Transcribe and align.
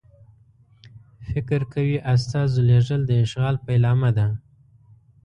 فکر 1.27 1.61
کوي 1.73 1.97
استازو 2.13 2.59
لېږل 2.69 3.01
د 3.05 3.11
اشغال 3.25 3.55
پیلامه 3.65 4.09
ده. 4.17 4.27